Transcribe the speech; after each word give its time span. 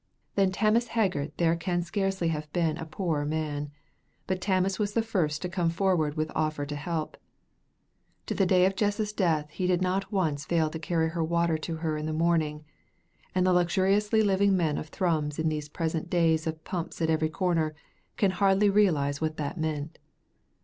Than 0.33 0.51
Tammas 0.51 0.87
Haggart 0.87 1.37
there 1.37 1.55
can 1.55 1.83
scarcely 1.83 2.29
have 2.29 2.51
been 2.53 2.75
a 2.79 2.87
poorer 2.87 3.23
man, 3.23 3.69
but 4.25 4.41
Tammas 4.41 4.79
was 4.79 4.93
the 4.93 5.03
first 5.03 5.43
to 5.43 5.47
come 5.47 5.69
forward 5.69 6.17
with 6.17 6.31
offer 6.33 6.63
of 6.63 6.71
help. 6.71 7.17
To 8.25 8.33
the 8.33 8.47
day 8.47 8.65
of 8.65 8.75
Jess's 8.75 9.13
death 9.13 9.51
he 9.51 9.67
did 9.67 9.79
not 9.79 10.11
once 10.11 10.43
fail 10.43 10.71
to 10.71 10.79
carry 10.79 11.09
her 11.09 11.23
water 11.23 11.55
to 11.59 11.75
her 11.75 11.97
in 11.97 12.07
the 12.07 12.13
morning, 12.13 12.65
and 13.35 13.45
the 13.45 13.53
luxuriously 13.53 14.23
living 14.23 14.57
men 14.57 14.79
of 14.79 14.87
Thrums 14.89 15.37
in 15.37 15.49
these 15.49 15.69
present 15.69 16.09
days 16.09 16.47
of 16.47 16.63
pumps 16.63 16.99
at 16.99 17.11
every 17.11 17.29
corner, 17.29 17.75
can 18.17 18.31
hardly 18.31 18.71
realize 18.71 19.21
what 19.21 19.37
that 19.37 19.59
meant. 19.59 19.99